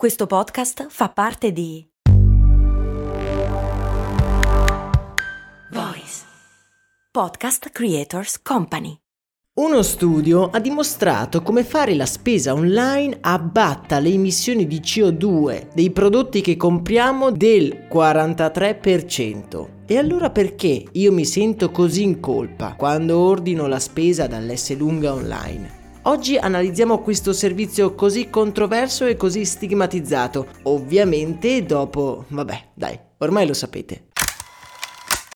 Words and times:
Questo 0.00 0.26
podcast 0.26 0.86
fa 0.88 1.10
parte 1.10 1.52
di 1.52 1.86
Voice 5.70 6.24
Podcast 7.12 7.68
Creators 7.68 8.40
Company. 8.40 8.96
Uno 9.58 9.82
studio 9.82 10.48
ha 10.48 10.58
dimostrato 10.58 11.42
come 11.42 11.64
fare 11.64 11.94
la 11.94 12.06
spesa 12.06 12.54
online 12.54 13.18
abbatta 13.20 13.98
le 13.98 14.08
emissioni 14.08 14.66
di 14.66 14.80
CO2 14.80 15.74
dei 15.74 15.90
prodotti 15.90 16.40
che 16.40 16.56
compriamo 16.56 17.30
del 17.30 17.86
43%. 17.92 19.84
E 19.84 19.98
allora 19.98 20.30
perché 20.30 20.82
io 20.92 21.12
mi 21.12 21.26
sento 21.26 21.70
così 21.70 22.04
in 22.04 22.20
colpa 22.20 22.74
quando 22.74 23.18
ordino 23.18 23.66
la 23.66 23.78
spesa 23.78 24.26
dall'S 24.26 24.74
lunga 24.78 25.12
online? 25.12 25.79
Oggi 26.04 26.38
analizziamo 26.38 27.00
questo 27.00 27.34
servizio 27.34 27.94
così 27.94 28.30
controverso 28.30 29.04
e 29.04 29.16
così 29.16 29.44
stigmatizzato, 29.44 30.46
ovviamente 30.62 31.62
dopo... 31.66 32.24
vabbè, 32.28 32.68
dai, 32.72 32.98
ormai 33.18 33.46
lo 33.46 33.52
sapete. 33.52 34.04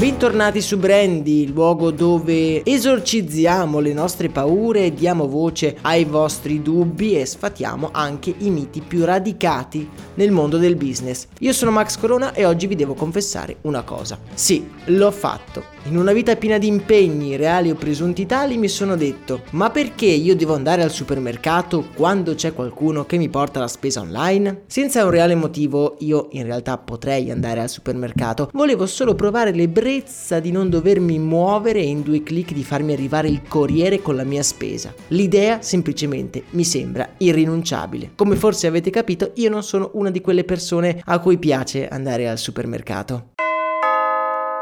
Bentornati 0.00 0.62
su 0.62 0.78
Brandy, 0.78 1.42
il 1.42 1.50
luogo 1.50 1.90
dove 1.90 2.64
esorcizziamo 2.64 3.80
le 3.80 3.92
nostre 3.92 4.30
paure, 4.30 4.94
diamo 4.94 5.28
voce 5.28 5.76
ai 5.82 6.06
vostri 6.06 6.62
dubbi 6.62 7.20
e 7.20 7.26
sfatiamo 7.26 7.90
anche 7.92 8.32
i 8.38 8.48
miti 8.48 8.80
più 8.80 9.04
radicati 9.04 9.86
nel 10.14 10.30
mondo 10.30 10.56
del 10.56 10.76
business. 10.76 11.26
Io 11.40 11.52
sono 11.52 11.70
Max 11.70 11.98
Corona 11.98 12.32
e 12.32 12.46
oggi 12.46 12.66
vi 12.66 12.76
devo 12.76 12.94
confessare 12.94 13.56
una 13.62 13.82
cosa. 13.82 14.18
Sì, 14.32 14.66
l'ho 14.86 15.10
fatto. 15.10 15.76
In 15.84 15.96
una 15.96 16.12
vita 16.12 16.36
piena 16.36 16.56
di 16.56 16.66
impegni, 16.66 17.36
reali 17.36 17.70
o 17.70 17.74
presunti 17.74 18.24
tali, 18.24 18.56
mi 18.56 18.68
sono 18.68 18.96
detto: 18.96 19.42
ma 19.50 19.70
perché 19.70 20.06
io 20.06 20.36
devo 20.36 20.54
andare 20.54 20.82
al 20.82 20.90
supermercato 20.90 21.86
quando 21.94 22.34
c'è 22.34 22.54
qualcuno 22.54 23.04
che 23.04 23.18
mi 23.18 23.28
porta 23.28 23.60
la 23.60 23.68
spesa 23.68 24.00
online? 24.00 24.62
Senza 24.66 25.04
un 25.04 25.10
reale 25.10 25.34
motivo, 25.34 25.96
io 26.00 26.28
in 26.32 26.44
realtà 26.44 26.76
potrei 26.78 27.30
andare 27.30 27.60
al 27.60 27.70
supermercato. 27.70 28.50
Volevo 28.52 28.86
solo 28.86 29.14
provare 29.14 29.52
l'ebbrezza 29.90 30.38
di 30.38 30.52
non 30.52 30.70
dovermi 30.70 31.18
muovere 31.18 31.80
e 31.80 31.88
in 31.88 32.02
due 32.02 32.22
clic 32.22 32.52
di 32.52 32.62
farmi 32.62 32.92
arrivare 32.92 33.28
il 33.28 33.42
corriere 33.46 34.00
con 34.00 34.14
la 34.14 34.22
mia 34.22 34.42
spesa. 34.42 34.94
L'idea 35.08 35.62
semplicemente 35.62 36.44
mi 36.50 36.64
sembra 36.64 37.14
irrinunciabile. 37.18 38.12
Come 38.14 38.36
forse 38.36 38.68
avete 38.68 38.90
capito, 38.90 39.32
io 39.34 39.50
non 39.50 39.64
sono 39.64 39.90
una 39.94 40.10
di 40.10 40.20
quelle 40.20 40.44
persone 40.44 41.02
a 41.04 41.18
cui 41.18 41.38
piace 41.38 41.88
andare 41.88 42.28
al 42.28 42.38
supermercato. 42.38 43.30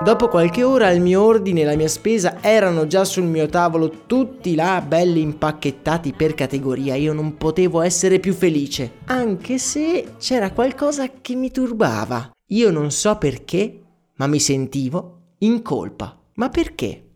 Dopo 0.02 0.28
qualche 0.28 0.62
ora 0.62 0.90
il 0.90 1.00
mio 1.00 1.22
ordine 1.22 1.62
e 1.62 1.64
la 1.64 1.74
mia 1.74 1.88
spesa 1.88 2.38
erano 2.40 2.86
già 2.86 3.04
sul 3.04 3.24
mio 3.24 3.48
tavolo, 3.48 4.04
tutti 4.06 4.54
là 4.54 4.80
belli 4.80 5.20
impacchettati 5.20 6.14
per 6.16 6.34
categoria. 6.34 6.94
Io 6.94 7.12
non 7.12 7.36
potevo 7.36 7.82
essere 7.82 8.20
più 8.20 8.32
felice, 8.32 8.92
anche 9.06 9.58
se 9.58 10.14
c'era 10.18 10.52
qualcosa 10.52 11.10
che 11.20 11.34
mi 11.34 11.50
turbava. 11.50 12.30
Io 12.50 12.70
non 12.70 12.92
so 12.92 13.16
perché, 13.18 13.82
ma 14.14 14.28
mi 14.28 14.38
sentivo 14.38 15.17
in 15.38 15.62
colpa. 15.62 16.18
Ma 16.34 16.48
perché? 16.48 17.07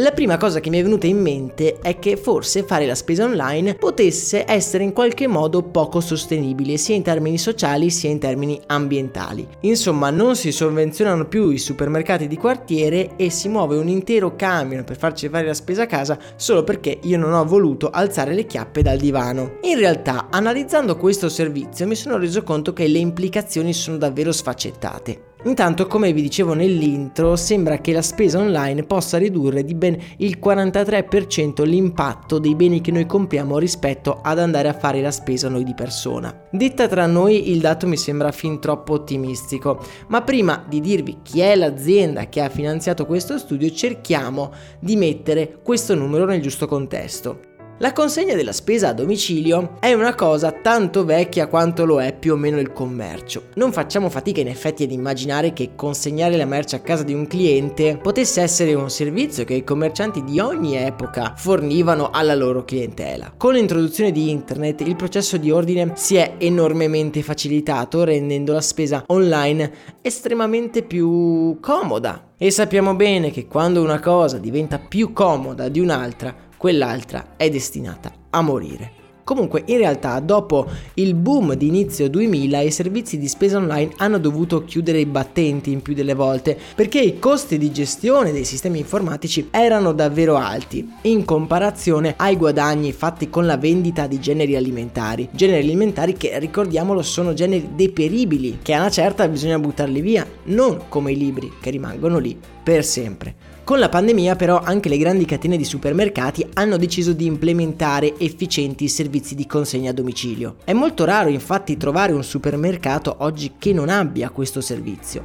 La 0.00 0.12
prima 0.12 0.38
cosa 0.38 0.60
che 0.60 0.70
mi 0.70 0.78
è 0.78 0.82
venuta 0.82 1.06
in 1.06 1.20
mente 1.20 1.78
è 1.78 1.98
che 1.98 2.16
forse 2.16 2.62
fare 2.62 2.86
la 2.86 2.94
spesa 2.94 3.24
online 3.24 3.74
potesse 3.74 4.50
essere 4.50 4.82
in 4.82 4.94
qualche 4.94 5.26
modo 5.26 5.62
poco 5.62 6.00
sostenibile 6.00 6.78
sia 6.78 6.94
in 6.94 7.02
termini 7.02 7.36
sociali 7.36 7.90
sia 7.90 8.08
in 8.08 8.18
termini 8.18 8.58
ambientali. 8.68 9.46
Insomma, 9.60 10.08
non 10.08 10.36
si 10.36 10.52
sovvenzionano 10.52 11.26
più 11.26 11.50
i 11.50 11.58
supermercati 11.58 12.28
di 12.28 12.38
quartiere 12.38 13.16
e 13.16 13.28
si 13.28 13.50
muove 13.50 13.76
un 13.76 13.88
intero 13.88 14.36
camion 14.36 14.84
per 14.84 14.96
farci 14.96 15.28
fare 15.28 15.44
la 15.44 15.52
spesa 15.52 15.82
a 15.82 15.86
casa 15.86 16.18
solo 16.34 16.64
perché 16.64 16.98
io 17.02 17.18
non 17.18 17.34
ho 17.34 17.44
voluto 17.44 17.90
alzare 17.90 18.32
le 18.32 18.46
chiappe 18.46 18.80
dal 18.80 18.96
divano. 18.96 19.58
In 19.64 19.76
realtà, 19.76 20.28
analizzando 20.30 20.96
questo 20.96 21.28
servizio 21.28 21.86
mi 21.86 21.94
sono 21.94 22.16
reso 22.16 22.42
conto 22.42 22.72
che 22.72 22.88
le 22.88 22.98
implicazioni 22.98 23.74
sono 23.74 23.98
davvero 23.98 24.32
sfaccettate. 24.32 25.28
Intanto, 25.44 25.86
come 25.86 26.12
vi 26.12 26.20
dicevo 26.20 26.52
nell'intro, 26.52 27.34
sembra 27.34 27.78
che 27.78 27.92
la 27.92 28.02
spesa 28.02 28.38
online 28.38 28.82
possa 28.82 29.16
ridurre 29.16 29.64
di 29.64 29.74
ben 29.74 29.96
il 30.18 30.38
43% 30.38 31.64
l'impatto 31.64 32.38
dei 32.38 32.54
beni 32.54 32.82
che 32.82 32.92
noi 32.92 33.06
compriamo 33.06 33.56
rispetto 33.56 34.20
ad 34.22 34.38
andare 34.38 34.68
a 34.68 34.74
fare 34.74 35.00
la 35.00 35.10
spesa 35.10 35.48
noi 35.48 35.64
di 35.64 35.72
persona. 35.72 36.48
Detta 36.50 36.86
tra 36.88 37.06
noi, 37.06 37.50
il 37.50 37.60
dato 37.60 37.86
mi 37.86 37.96
sembra 37.96 38.32
fin 38.32 38.60
troppo 38.60 38.92
ottimistico, 38.92 39.82
ma 40.08 40.20
prima 40.20 40.62
di 40.68 40.80
dirvi 40.80 41.18
chi 41.22 41.40
è 41.40 41.56
l'azienda 41.56 42.28
che 42.28 42.42
ha 42.42 42.50
finanziato 42.50 43.06
questo 43.06 43.38
studio, 43.38 43.70
cerchiamo 43.70 44.52
di 44.78 44.96
mettere 44.96 45.58
questo 45.62 45.94
numero 45.94 46.26
nel 46.26 46.42
giusto 46.42 46.66
contesto. 46.66 47.49
La 47.82 47.94
consegna 47.94 48.34
della 48.34 48.52
spesa 48.52 48.88
a 48.88 48.92
domicilio 48.92 49.78
è 49.80 49.94
una 49.94 50.14
cosa 50.14 50.52
tanto 50.52 51.02
vecchia 51.02 51.46
quanto 51.46 51.86
lo 51.86 51.98
è 52.02 52.14
più 52.14 52.34
o 52.34 52.36
meno 52.36 52.60
il 52.60 52.74
commercio. 52.74 53.44
Non 53.54 53.72
facciamo 53.72 54.10
fatica 54.10 54.42
in 54.42 54.48
effetti 54.48 54.82
ad 54.82 54.90
immaginare 54.90 55.54
che 55.54 55.70
consegnare 55.76 56.36
la 56.36 56.44
merce 56.44 56.76
a 56.76 56.80
casa 56.80 57.04
di 57.04 57.14
un 57.14 57.26
cliente 57.26 57.96
potesse 57.96 58.42
essere 58.42 58.74
un 58.74 58.90
servizio 58.90 59.44
che 59.44 59.54
i 59.54 59.64
commercianti 59.64 60.22
di 60.24 60.38
ogni 60.40 60.76
epoca 60.76 61.32
fornivano 61.34 62.10
alla 62.10 62.34
loro 62.34 62.66
clientela. 62.66 63.32
Con 63.34 63.54
l'introduzione 63.54 64.12
di 64.12 64.28
internet 64.28 64.82
il 64.82 64.96
processo 64.96 65.38
di 65.38 65.50
ordine 65.50 65.92
si 65.94 66.16
è 66.16 66.34
enormemente 66.36 67.22
facilitato 67.22 68.04
rendendo 68.04 68.52
la 68.52 68.60
spesa 68.60 69.04
online 69.06 69.72
estremamente 70.02 70.82
più 70.82 71.56
comoda. 71.60 72.32
E 72.36 72.50
sappiamo 72.50 72.94
bene 72.94 73.30
che 73.30 73.46
quando 73.46 73.82
una 73.82 74.00
cosa 74.00 74.36
diventa 74.36 74.78
più 74.78 75.14
comoda 75.14 75.68
di 75.68 75.80
un'altra, 75.80 76.48
quell'altra 76.60 77.36
è 77.38 77.48
destinata 77.48 78.12
a 78.28 78.42
morire. 78.42 78.98
Comunque, 79.24 79.62
in 79.66 79.78
realtà, 79.78 80.20
dopo 80.20 80.66
il 80.94 81.14
boom 81.14 81.54
di 81.54 81.68
inizio 81.68 82.10
2000, 82.10 82.60
i 82.60 82.70
servizi 82.70 83.16
di 83.16 83.28
spesa 83.28 83.56
online 83.56 83.92
hanno 83.96 84.18
dovuto 84.18 84.64
chiudere 84.64 84.98
i 84.98 85.06
battenti 85.06 85.72
in 85.72 85.80
più 85.80 85.94
delle 85.94 86.12
volte 86.12 86.58
perché 86.74 87.00
i 87.00 87.18
costi 87.18 87.56
di 87.56 87.72
gestione 87.72 88.32
dei 88.32 88.44
sistemi 88.44 88.80
informatici 88.80 89.48
erano 89.50 89.92
davvero 89.92 90.36
alti 90.36 90.86
in 91.02 91.24
comparazione 91.24 92.12
ai 92.18 92.36
guadagni 92.36 92.92
fatti 92.92 93.30
con 93.30 93.46
la 93.46 93.56
vendita 93.56 94.06
di 94.06 94.20
generi 94.20 94.54
alimentari. 94.54 95.30
Generi 95.32 95.62
alimentari 95.62 96.14
che, 96.14 96.38
ricordiamolo, 96.38 97.00
sono 97.00 97.32
generi 97.32 97.70
deperibili, 97.74 98.58
che 98.60 98.74
a 98.74 98.80
una 98.80 98.90
certa 98.90 99.26
bisogna 99.28 99.58
buttarli 99.58 100.02
via, 100.02 100.26
non 100.44 100.88
come 100.88 101.12
i 101.12 101.16
libri 101.16 101.50
che 101.58 101.70
rimangono 101.70 102.18
lì 102.18 102.38
per 102.70 102.84
sempre. 102.84 103.34
Con 103.64 103.80
la 103.80 103.88
pandemia 103.88 104.36
però 104.36 104.60
anche 104.60 104.88
le 104.88 104.96
grandi 104.96 105.24
catene 105.24 105.56
di 105.56 105.64
supermercati 105.64 106.46
hanno 106.52 106.76
deciso 106.76 107.12
di 107.12 107.26
implementare 107.26 108.16
efficienti 108.16 108.86
servizi 108.86 109.34
di 109.34 109.44
consegna 109.44 109.90
a 109.90 109.92
domicilio. 109.92 110.54
È 110.62 110.72
molto 110.72 111.04
raro 111.04 111.30
infatti 111.30 111.76
trovare 111.76 112.12
un 112.12 112.22
supermercato 112.22 113.16
oggi 113.18 113.54
che 113.58 113.72
non 113.72 113.88
abbia 113.88 114.30
questo 114.30 114.60
servizio. 114.60 115.20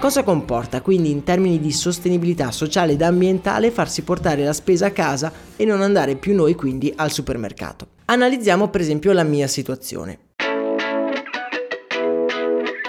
Cosa 0.00 0.24
comporta 0.24 0.80
quindi 0.80 1.12
in 1.12 1.22
termini 1.22 1.60
di 1.60 1.70
sostenibilità 1.70 2.50
sociale 2.50 2.94
ed 2.94 3.02
ambientale 3.02 3.70
farsi 3.70 4.02
portare 4.02 4.42
la 4.42 4.52
spesa 4.52 4.86
a 4.86 4.90
casa 4.90 5.32
e 5.54 5.64
non 5.64 5.80
andare 5.80 6.16
più 6.16 6.34
noi 6.34 6.56
quindi 6.56 6.92
al 6.96 7.12
supermercato? 7.12 7.86
Analizziamo 8.06 8.68
per 8.68 8.80
esempio 8.80 9.12
la 9.12 9.22
mia 9.22 9.46
situazione. 9.46 10.23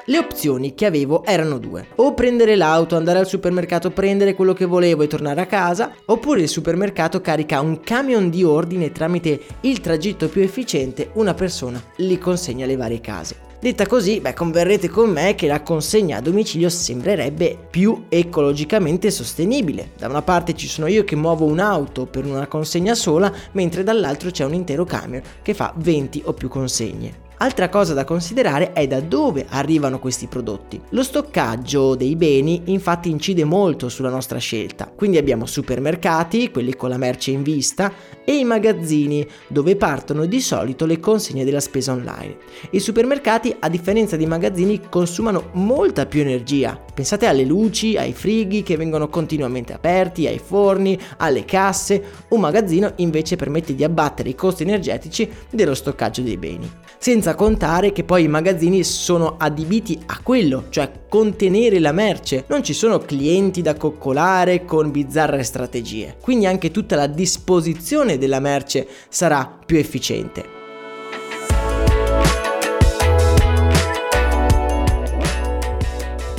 Le 0.08 0.20
opzioni 0.20 0.76
che 0.76 0.86
avevo 0.86 1.24
erano 1.24 1.58
due. 1.58 1.88
O 1.96 2.14
prendere 2.14 2.56
l'auto, 2.56 2.96
andare 2.96 3.18
al 3.18 3.26
supermercato, 3.26 3.90
prendere 3.90 4.36
quello 4.36 4.54
che 4.54 4.66
volevo 4.66 5.02
e 5.02 5.08
tornare 5.08 5.42
a 5.42 5.48
casa, 5.48 5.92
oppure 6.06 6.42
il 6.42 6.48
supermercato 6.48 7.22
carica 7.22 7.60
un 7.60 7.80
camion 7.80 8.30
di 8.30 8.44
ordine 8.44 8.92
tramite 8.92 9.42
il 9.62 9.82
tragitto 9.82 10.30
più 10.30 10.44
efficiente, 10.44 11.10
una 11.14 11.34
persona 11.34 11.82
li 11.98 12.20
consegna 12.20 12.66
alle 12.66 12.76
varie 12.76 13.02
case. 13.02 13.36
Detta 13.60 13.88
così, 13.88 14.20
beh, 14.20 14.34
converrete 14.34 14.90
con 14.90 15.10
me 15.10 15.34
che 15.34 15.48
la 15.48 15.64
consegna 15.64 16.18
a 16.18 16.22
domicilio 16.22 16.70
sembrerebbe 16.70 17.58
più 17.68 18.04
ecologicamente 18.08 19.10
sostenibile. 19.10 19.94
Da 19.98 20.08
una 20.08 20.22
parte 20.22 20.54
ci 20.54 20.68
sono 20.68 20.86
io 20.86 21.04
che 21.04 21.16
muovo 21.16 21.46
un'auto 21.46 22.06
per 22.06 22.26
una 22.26 22.46
consegna 22.46 22.94
sola, 22.94 23.34
mentre 23.54 23.82
dall'altro 23.82 24.30
c'è 24.30 24.46
un 24.46 24.54
intero 24.54 24.86
camion 24.86 25.24
che 25.42 25.56
fa 25.56 25.74
20 25.76 26.22
o 26.26 26.34
più 26.34 26.48
consegne. 26.48 27.25
Altra 27.38 27.68
cosa 27.68 27.94
da 27.94 28.06
considerare 28.06 28.72
è 28.72 28.88
da 28.88 29.02
dove 29.02 29.46
arrivano 29.50 30.00
questi 30.00 30.28
prodotti. 30.28 30.82
Lo 30.90 31.04
stoccaggio 31.04 31.96
dei 31.96 32.16
beni 32.16 32.62
infatti 32.66 33.10
incide 33.10 33.44
molto 33.44 33.90
sulla 33.90 34.10
nostra 34.10 34.40
scelta, 34.40 34.90
quindi 34.96 35.18
abbiamo 35.18 35.46
supermercati, 35.46 36.50
quelli 36.50 36.76
con 36.76 36.90
la 36.90 36.98
merce 36.98 37.32
in 37.32 37.44
vista, 37.44 37.92
e 38.24 38.38
i 38.38 38.46
magazzini, 38.46 39.28
dove 39.48 39.76
partono 39.76 40.26
di 40.26 40.40
solito 40.40 40.86
le 40.86 41.00
consegne 41.00 41.44
della 41.44 41.60
spesa 41.60 41.92
online. 41.92 42.38
I 42.72 42.80
supermercati, 42.80 43.54
a 43.60 43.68
differenza 43.68 44.16
dei 44.16 44.28
magazzini, 44.28 44.84
consumano 44.90 45.50
molta 45.54 46.06
più 46.06 46.22
energia. 46.22 46.85
Pensate 46.96 47.26
alle 47.26 47.44
luci, 47.44 47.98
ai 47.98 48.14
frighi 48.14 48.64
che 48.64 48.78
vengono 48.78 49.10
continuamente 49.10 49.74
aperti, 49.74 50.28
ai 50.28 50.40
forni, 50.40 50.98
alle 51.18 51.44
casse. 51.44 52.02
Un 52.30 52.40
magazzino 52.40 52.94
invece 52.96 53.36
permette 53.36 53.76
di 53.76 53.84
abbattere 53.84 54.30
i 54.30 54.36
costi 54.36 54.64
energetici 54.64 55.30
dello 55.50 55.76
stoccaggio 55.76 56.22
dei 56.22 56.38
beni. 56.38 56.72
Senza 56.98 57.36
contare 57.36 57.92
che 57.92 58.06
poi 58.06 58.24
i 58.24 58.30
magazzini 58.30 58.82
sono 58.86 59.36
adibiti 59.38 60.00
a 60.06 60.22
quello, 60.24 60.68
cioè 60.70 60.90
contenere 61.10 61.80
la 61.80 61.92
merce. 61.92 62.46
Non 62.48 62.64
ci 62.64 62.72
sono 62.72 63.00
clienti 63.00 63.62
da 63.62 63.76
coccolare 63.76 64.64
con 64.64 64.90
bizzarre 64.90 65.44
strategie. 65.44 66.16
Quindi 66.22 66.46
anche 66.46 66.72
tutta 66.72 66.96
la 66.96 67.08
disposizione 67.08 68.18
della 68.18 68.40
merce 68.40 68.88
sarà 69.10 69.60
più 69.66 69.76
efficiente. 69.76 70.55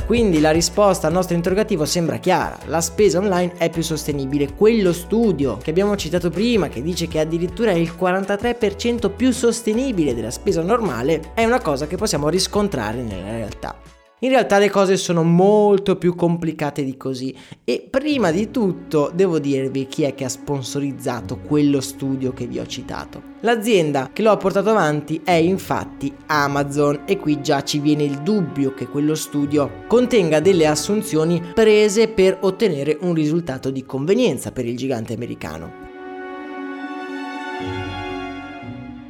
Quindi 0.06 0.38
la 0.38 0.53
risposta 0.53 1.08
al 1.08 1.12
nostro 1.12 1.35
interrogativo 1.35 1.85
sembra 1.85 2.19
chiara, 2.19 2.56
la 2.67 2.81
spesa 2.81 3.19
online 3.19 3.55
è 3.58 3.70
più 3.70 3.82
sostenibile. 3.82 4.55
Quello 4.55 4.93
studio 4.93 5.56
che 5.56 5.70
abbiamo 5.70 5.97
citato 5.97 6.31
prima, 6.31 6.69
che 6.69 6.81
dice 6.81 7.08
che 7.08 7.19
addirittura 7.19 7.73
è 7.73 7.75
il 7.75 7.93
43% 7.99 9.11
più 9.11 9.32
sostenibile 9.32 10.14
della 10.14 10.31
spesa 10.31 10.62
normale, 10.62 11.32
è 11.35 11.44
una 11.44 11.61
cosa 11.61 11.88
che 11.88 11.97
possiamo 11.97 12.29
riscontrare 12.29 13.03
nella 13.03 13.32
realtà. 13.32 13.95
In 14.20 14.30
realtà 14.30 14.56
le 14.56 14.70
cose 14.70 14.96
sono 14.96 15.22
molto 15.22 15.96
più 15.96 16.14
complicate 16.14 16.82
di 16.84 16.96
così 16.96 17.36
e 17.64 17.86
prima 17.90 18.30
di 18.30 18.50
tutto 18.50 19.10
devo 19.14 19.38
dirvi 19.38 19.86
chi 19.88 20.04
è 20.04 20.14
che 20.14 20.24
ha 20.24 20.30
sponsorizzato 20.30 21.36
quello 21.40 21.82
studio 21.82 22.32
che 22.32 22.46
vi 22.46 22.58
ho 22.58 22.64
citato. 22.64 23.34
L'azienda 23.40 24.08
che 24.14 24.22
lo 24.22 24.30
ha 24.30 24.38
portato 24.38 24.70
avanti 24.70 25.20
è 25.22 25.32
infatti 25.32 26.10
Amazon 26.28 27.02
e 27.04 27.18
qui 27.18 27.42
già 27.42 27.62
ci 27.62 27.78
viene 27.78 28.04
il 28.04 28.22
dubbio 28.22 28.72
che 28.72 28.86
quello 28.86 29.14
studio 29.14 29.84
contenga 29.86 30.40
delle 30.40 30.66
assunzioni 30.66 31.42
prese 31.52 32.08
per 32.08 32.38
ottenere 32.40 32.96
un 33.02 33.12
risultato 33.12 33.70
di 33.70 33.84
convenienza 33.84 34.50
per 34.50 34.64
il 34.64 34.78
gigante 34.78 35.12
americano. 35.12 35.84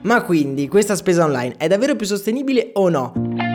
Ma 0.03 0.23
quindi 0.23 0.67
questa 0.67 0.97
spesa 0.97 1.25
online 1.25 1.55
è 1.59 1.69
davvero 1.69 1.95
più 1.95 2.07
sostenibile 2.07 2.71
o 2.75 2.89
no? 2.89 3.46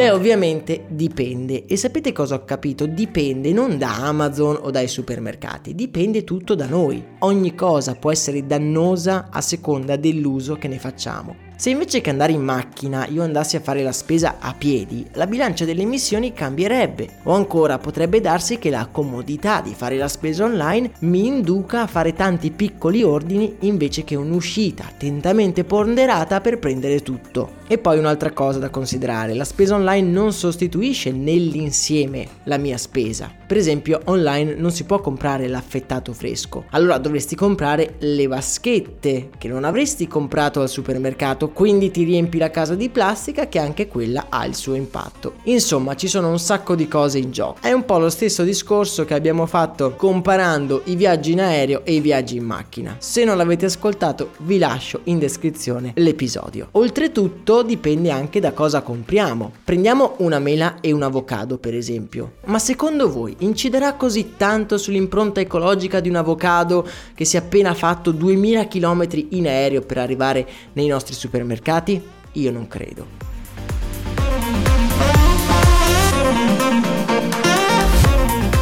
Beh, 0.00 0.12
ovviamente 0.12 0.86
dipende. 0.88 1.66
E 1.66 1.76
sapete 1.76 2.10
cosa 2.10 2.36
ho 2.36 2.44
capito? 2.46 2.86
Dipende 2.86 3.52
non 3.52 3.76
da 3.76 3.96
Amazon 3.96 4.56
o 4.58 4.70
dai 4.70 4.88
supermercati, 4.88 5.74
dipende 5.74 6.24
tutto 6.24 6.54
da 6.54 6.64
noi. 6.64 7.04
Ogni 7.18 7.54
cosa 7.54 7.94
può 7.96 8.10
essere 8.10 8.46
dannosa 8.46 9.28
a 9.30 9.42
seconda 9.42 9.96
dell'uso 9.96 10.54
che 10.54 10.68
ne 10.68 10.78
facciamo. 10.78 11.49
Se 11.60 11.68
invece 11.68 12.00
che 12.00 12.08
andare 12.08 12.32
in 12.32 12.40
macchina 12.40 13.06
io 13.06 13.22
andassi 13.22 13.54
a 13.54 13.60
fare 13.60 13.82
la 13.82 13.92
spesa 13.92 14.36
a 14.38 14.54
piedi, 14.56 15.06
la 15.12 15.26
bilancia 15.26 15.66
delle 15.66 15.82
emissioni 15.82 16.32
cambierebbe. 16.32 17.18
O 17.24 17.34
ancora 17.34 17.76
potrebbe 17.76 18.22
darsi 18.22 18.56
che 18.56 18.70
la 18.70 18.88
comodità 18.90 19.60
di 19.60 19.74
fare 19.74 19.98
la 19.98 20.08
spesa 20.08 20.44
online 20.44 20.92
mi 21.00 21.26
induca 21.26 21.82
a 21.82 21.86
fare 21.86 22.14
tanti 22.14 22.50
piccoli 22.50 23.02
ordini 23.02 23.56
invece 23.60 24.04
che 24.04 24.14
un'uscita 24.14 24.84
attentamente 24.86 25.64
ponderata 25.64 26.40
per 26.40 26.58
prendere 26.58 27.02
tutto. 27.02 27.58
E 27.66 27.76
poi 27.76 27.98
un'altra 27.98 28.32
cosa 28.32 28.58
da 28.58 28.70
considerare, 28.70 29.34
la 29.34 29.44
spesa 29.44 29.74
online 29.74 30.08
non 30.08 30.32
sostituisce 30.32 31.12
nell'insieme 31.12 32.26
la 32.44 32.56
mia 32.56 32.78
spesa. 32.78 33.30
Per 33.46 33.58
esempio 33.58 34.00
online 34.06 34.54
non 34.54 34.72
si 34.72 34.84
può 34.84 35.00
comprare 35.00 35.46
l'affettato 35.46 36.12
fresco, 36.12 36.64
allora 36.70 36.96
dovresti 36.98 37.36
comprare 37.36 37.96
le 37.98 38.26
vaschette 38.26 39.28
che 39.36 39.46
non 39.46 39.64
avresti 39.64 40.08
comprato 40.08 40.62
al 40.62 40.68
supermercato 40.68 41.49
quindi 41.52 41.90
ti 41.90 42.04
riempi 42.04 42.38
la 42.38 42.50
casa 42.50 42.74
di 42.74 42.88
plastica 42.88 43.48
che 43.48 43.58
anche 43.58 43.88
quella 43.88 44.26
ha 44.28 44.44
il 44.44 44.54
suo 44.54 44.74
impatto. 44.74 45.34
Insomma, 45.44 45.94
ci 45.96 46.08
sono 46.08 46.28
un 46.30 46.38
sacco 46.38 46.74
di 46.74 46.88
cose 46.88 47.18
in 47.18 47.30
gioco. 47.30 47.58
È 47.60 47.72
un 47.72 47.84
po' 47.84 47.98
lo 47.98 48.10
stesso 48.10 48.42
discorso 48.42 49.04
che 49.04 49.14
abbiamo 49.14 49.46
fatto 49.46 49.94
comparando 49.96 50.82
i 50.84 50.96
viaggi 50.96 51.32
in 51.32 51.40
aereo 51.40 51.84
e 51.84 51.94
i 51.94 52.00
viaggi 52.00 52.36
in 52.36 52.44
macchina. 52.44 52.96
Se 52.98 53.24
non 53.24 53.36
l'avete 53.36 53.66
ascoltato, 53.66 54.30
vi 54.38 54.58
lascio 54.58 55.00
in 55.04 55.18
descrizione 55.18 55.92
l'episodio. 55.96 56.68
Oltretutto 56.72 57.62
dipende 57.62 58.10
anche 58.10 58.40
da 58.40 58.52
cosa 58.52 58.82
compriamo. 58.82 59.52
Prendiamo 59.64 60.14
una 60.18 60.38
mela 60.38 60.80
e 60.80 60.92
un 60.92 61.02
avocado, 61.02 61.58
per 61.58 61.74
esempio. 61.74 62.34
Ma 62.46 62.58
secondo 62.58 63.10
voi 63.10 63.34
inciderà 63.38 63.94
così 63.94 64.34
tanto 64.36 64.78
sull'impronta 64.78 65.40
ecologica 65.40 66.00
di 66.00 66.08
un 66.08 66.16
avocado 66.16 66.86
che 67.14 67.24
si 67.24 67.36
è 67.36 67.40
appena 67.40 67.74
fatto 67.74 68.10
2000 68.10 68.68
km 68.68 69.06
in 69.30 69.46
aereo 69.46 69.80
per 69.82 69.98
arrivare 69.98 70.46
nei 70.74 70.86
nostri 70.86 71.14
supermercati? 71.14 71.38
Supermercati? 71.40 72.02
Io 72.32 72.52
non 72.52 72.68
credo. 72.68 73.29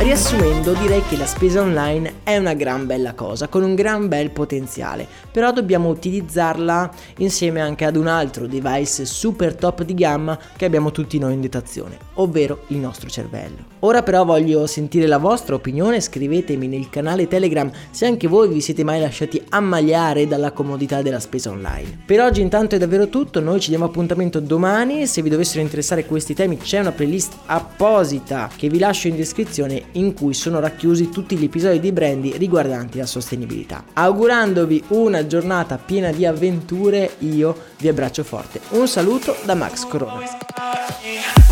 Riassumendo 0.08 0.72
direi 0.72 1.02
che 1.02 1.19
la 1.19 1.26
spesa 1.26 1.60
online 1.60 2.20
è 2.22 2.38
una 2.38 2.55
gran 2.55 2.87
bella 2.87 3.12
cosa, 3.12 3.49
con 3.49 3.62
un 3.62 3.75
gran 3.75 4.08
bel 4.08 4.31
potenziale, 4.31 5.06
però 5.31 5.52
dobbiamo 5.52 5.90
utilizzarla 5.90 6.90
insieme 7.19 7.60
anche 7.60 7.84
ad 7.84 7.94
un 7.94 8.06
altro 8.06 8.46
device 8.46 9.05
super 9.05 9.55
top 9.55 9.82
di 9.82 9.93
gamma 9.93 10.38
che 10.56 10.64
abbiamo 10.64 10.93
tutti 10.93 11.19
noi 11.19 11.34
in 11.34 11.43
dotazione, 11.43 11.99
ovvero 12.14 12.64
il 12.69 12.78
nostro 12.78 13.10
cervello. 13.10 13.76
Ora 13.81 14.02
però 14.02 14.25
voglio 14.25 14.66
sentire 14.66 15.06
la 15.06 15.19
vostra 15.19 15.55
opinione, 15.55 16.00
scrivetemi 16.00 16.69
nel 16.69 16.88
canale 16.88 17.28
Telegram 17.28 17.70
se 17.90 18.06
anche 18.06 18.26
voi 18.26 18.49
vi 18.49 18.62
siete 18.62 18.84
mai 18.84 19.00
lasciati 19.00 19.40
ammaliare 19.50 20.26
dalla 20.26 20.52
comodità 20.52 21.02
della 21.02 21.20
spesa 21.20 21.50
online. 21.50 21.99
Per 22.06 22.20
oggi 22.22 22.40
intanto 22.40 22.75
è 22.75 22.78
davvero 22.78 23.08
tutto, 23.08 23.40
noi 23.40 23.61
ci 23.61 23.69
diamo 23.69 23.84
appuntamento 23.84 24.40
domani, 24.40 25.06
se 25.06 25.20
vi 25.20 25.28
dovessero 25.28 25.61
interessare 25.61 26.06
questi 26.06 26.32
temi 26.32 26.56
c'è 26.56 26.81
una 26.81 26.93
playlist 26.93 27.34
apposita 27.44 28.49
che 28.56 28.69
vi 28.69 28.78
lascio 28.78 29.06
in 29.06 29.14
descrizione 29.14 29.96
in 29.98 30.14
cui 30.14 30.34
sono 30.34 30.60
racchiusi 30.60 31.10
tutti 31.10 31.36
gli 31.36 31.44
episodi 31.44 31.80
di 31.80 31.92
Brandy 31.92 32.36
riguardanti 32.36 32.98
la 32.98 33.06
sostenibilità. 33.06 33.84
Augurandovi 33.92 34.84
una 34.88 35.26
giornata 35.26 35.76
piena 35.76 36.10
di 36.12 36.24
avventure, 36.24 37.16
io 37.18 37.56
vi 37.78 37.88
abbraccio 37.88 38.24
forte. 38.24 38.60
Un 38.70 38.88
saluto 38.88 39.36
da 39.44 39.54
Max 39.54 39.86
Corona. 39.86 41.47